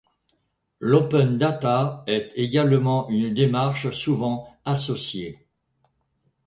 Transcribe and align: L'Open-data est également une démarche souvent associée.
L'Open-data 0.79 2.03
est 2.07 2.31
également 2.33 3.07
une 3.09 3.35
démarche 3.35 3.91
souvent 3.91 4.49
associée. 4.65 5.45